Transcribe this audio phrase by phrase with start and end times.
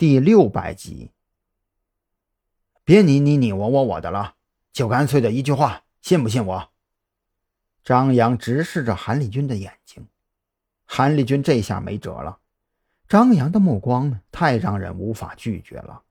[0.00, 1.10] 第六百集。
[2.84, 4.36] 别你你你我我我的了，
[4.72, 6.70] 就干脆的一句话，信不信我？
[7.84, 10.08] 张扬直视着韩立军的眼睛，
[10.86, 12.38] 韩立军这下没辙了。
[13.08, 16.04] 张扬的目光太让人无法拒绝了，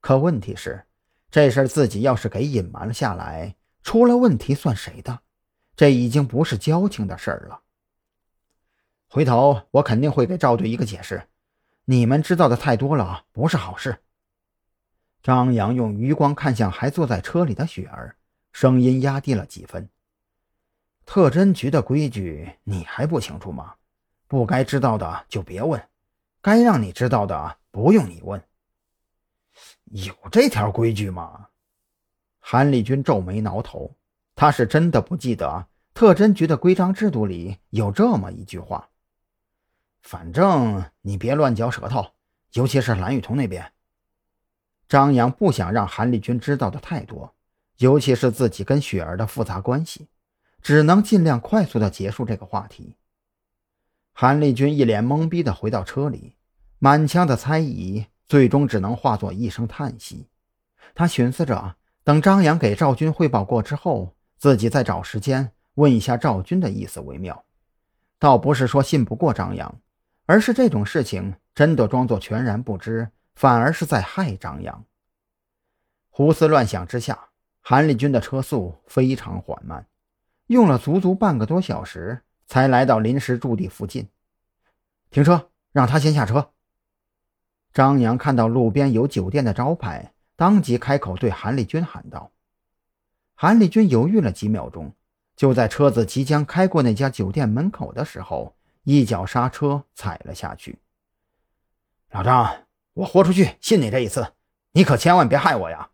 [0.00, 0.84] 可问题是，
[1.30, 3.54] 这事自己要是给隐瞒了下来，
[3.84, 5.20] 出了问题算谁的？
[5.76, 7.62] 这已经不是交情的事儿了。
[9.06, 11.28] 回头我肯定会给赵队一个解释。
[11.88, 14.02] 你们知道的太多了，不是好事。
[15.22, 18.16] 张扬用余光看向还坐在车里的雪儿，
[18.52, 19.88] 声音压低了几分。
[21.04, 23.74] 特侦局的规矩你还不清楚吗？
[24.26, 25.80] 不该知道的就别问，
[26.42, 28.42] 该让你知道的不用你问。
[29.84, 31.46] 有这条规矩吗？
[32.40, 33.94] 韩立军皱眉挠头，
[34.34, 38.88] 他是真的不记得特侦局的规章制度里有这么一句话。
[40.06, 42.12] 反正你别乱嚼舌头，
[42.52, 43.72] 尤其是蓝雨桐那边。
[44.88, 47.34] 张扬不想让韩立军知道的太多，
[47.78, 50.06] 尤其是自己跟雪儿的复杂关系，
[50.62, 52.94] 只能尽量快速的结束这个话题。
[54.12, 56.36] 韩立军一脸懵逼的回到车里，
[56.78, 60.28] 满腔的猜疑最终只能化作一声叹息。
[60.94, 67.44] 他寻思着，等张扬给赵军汇报过之后，自己再找时间问一下赵军的意思为妙。
[68.20, 69.80] 倒不是说信不过张扬。
[70.26, 74.84] 而是这种事情真的装作全然不知，反而是在害张扬。
[76.10, 77.28] 胡思乱想之下，
[77.60, 79.86] 韩立军的车速非常缓慢，
[80.48, 84.08] 用了足足半个多小时才来到临时驻地附近。
[85.10, 86.50] 停车，让他先下车。
[87.72, 92.32] 张扬看到路边有酒店的招牌，当即开口对韩立军喊道。
[93.34, 94.92] 韩立军犹豫了几秒钟，
[95.36, 98.55] 就在车子即将开过那家酒店门口的时候。
[98.86, 100.78] 一脚刹车踩了下去。
[102.10, 104.34] 老张，我豁出去信你这一次，
[104.70, 105.90] 你可千万别害我呀！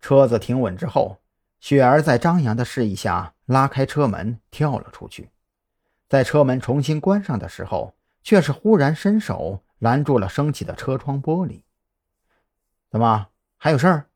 [0.00, 1.20] 车子停稳之后，
[1.58, 5.32] 雪儿在张扬的示意下拉开车门跳了出去。
[6.08, 11.64] 在车门重新关上的时候，却是忽然伸手拦住了升起的车窗玻璃。
[12.90, 13.26] 怎么
[13.56, 14.06] 还有事儿？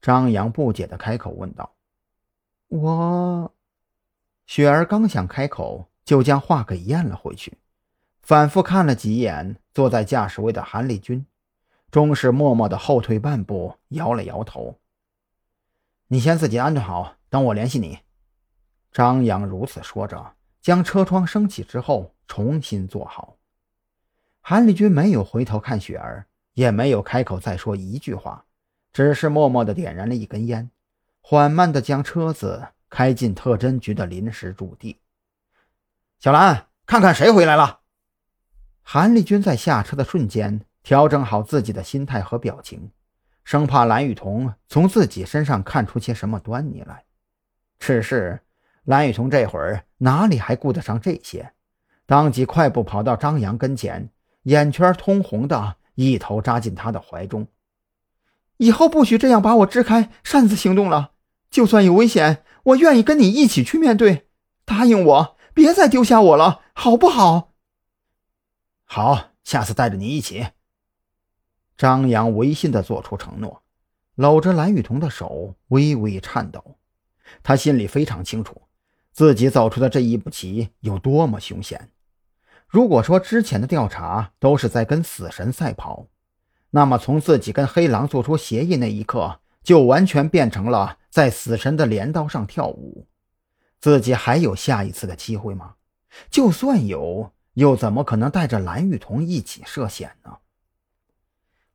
[0.00, 1.74] 张扬不解的开口问道。
[2.68, 3.54] 我……
[4.46, 5.90] 雪儿刚想开口。
[6.04, 7.58] 就将话给咽了回去，
[8.20, 11.26] 反复看了几眼坐在驾驶位的韩立军，
[11.90, 14.78] 终是默默的后退半步，摇了摇头
[16.08, 18.00] ：“你先自己安顿好，等我联系你。”
[18.92, 23.36] 张扬如此说着，将车窗升起之后，重新坐好。
[24.40, 28.44] 韩立军没有回头看雪儿，也没有开口再说一句话，
[28.92, 30.70] 只是默默的点燃了一根烟，
[31.22, 34.98] 缓慢的将车子开进特侦局的临时驻地。
[36.24, 37.80] 小兰，看看谁回来了。
[38.80, 42.90] 韩立军在下车的瞬间，调整好自己的心态和表情，
[43.44, 47.04] 生怕蓝雨桐从自己身上看出些什么端倪来。
[47.78, 48.40] 只是
[48.84, 51.52] 蓝雨桐这会儿哪里还顾得上这些，
[52.06, 54.08] 当即快步跑到张扬跟前，
[54.44, 57.46] 眼圈通红的一头扎进他的怀中。
[58.56, 61.10] 以后不许这样把我支开，擅自行动了。
[61.50, 64.30] 就算有危险，我愿意跟你一起去面对。
[64.64, 65.33] 答应我。
[65.54, 67.52] 别再丢下我了，好不好？
[68.84, 70.48] 好，下次带着你一起。
[71.76, 73.62] 张扬违心的做出承诺，
[74.16, 76.76] 搂着蓝雨桐的手微微颤抖。
[77.42, 78.62] 他心里非常清楚，
[79.12, 81.90] 自己走出的这一步棋有多么凶险。
[82.66, 86.08] 如果说之前的调查都是在跟死神赛跑，
[86.70, 93.06] 那么从自己跟黑狼做出协议那一刻，就完全变成了在死神的镰刀上跳舞。
[93.84, 95.74] 自己还有下一次的机会吗？
[96.30, 100.38] 就算有，又怎么可能带着蓝雨桐一起涉险呢？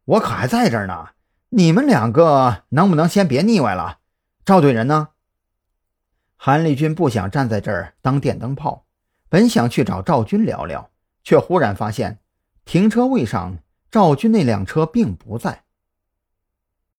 [0.06, 1.10] 我可还在这儿呢，
[1.50, 4.00] 你们两个能不能先别腻歪了？
[4.44, 5.10] 赵队人呢？
[6.36, 8.88] 韩立军不想站在这儿当电灯泡，
[9.30, 10.90] 本想去找赵军聊聊，
[11.24, 12.18] 却忽然发现
[12.66, 13.60] 停车位上
[13.92, 15.64] 赵军那辆车并不在。